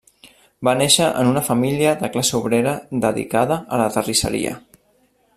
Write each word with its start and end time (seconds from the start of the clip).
Va 0.67 0.71
néixer 0.77 1.09
en 1.23 1.27
una 1.33 1.43
família 1.49 1.91
de 1.99 2.09
classe 2.15 2.35
obrera 2.39 2.73
dedicada 3.05 3.59
a 3.77 3.79
la 3.83 3.87
terrisseria. 3.97 4.55